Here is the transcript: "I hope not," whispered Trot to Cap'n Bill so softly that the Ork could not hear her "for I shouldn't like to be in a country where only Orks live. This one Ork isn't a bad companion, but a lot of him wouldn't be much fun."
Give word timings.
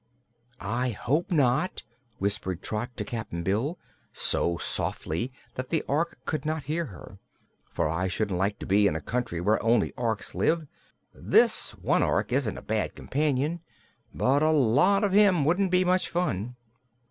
"I 0.59 0.89
hope 0.89 1.29
not," 1.29 1.83
whispered 2.17 2.63
Trot 2.63 2.97
to 2.97 3.05
Cap'n 3.05 3.43
Bill 3.43 3.77
so 4.11 4.57
softly 4.57 5.31
that 5.53 5.69
the 5.69 5.83
Ork 5.83 6.17
could 6.25 6.43
not 6.43 6.63
hear 6.63 6.85
her 6.85 7.19
"for 7.69 7.87
I 7.87 8.07
shouldn't 8.07 8.39
like 8.39 8.57
to 8.57 8.65
be 8.65 8.87
in 8.87 8.95
a 8.95 8.99
country 8.99 9.39
where 9.39 9.61
only 9.61 9.91
Orks 9.91 10.33
live. 10.33 10.65
This 11.13 11.73
one 11.77 12.01
Ork 12.01 12.33
isn't 12.33 12.57
a 12.57 12.63
bad 12.63 12.95
companion, 12.95 13.59
but 14.11 14.41
a 14.41 14.49
lot 14.49 15.03
of 15.03 15.11
him 15.13 15.45
wouldn't 15.45 15.69
be 15.69 15.85
much 15.85 16.09
fun." 16.09 16.55